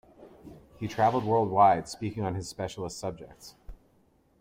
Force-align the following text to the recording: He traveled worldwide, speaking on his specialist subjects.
He 0.79 0.87
traveled 0.87 1.25
worldwide, 1.25 1.87
speaking 1.87 2.23
on 2.23 2.33
his 2.33 2.49
specialist 2.49 2.97
subjects. 2.97 3.53